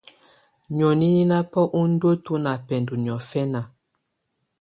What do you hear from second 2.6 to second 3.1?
bɛndɔ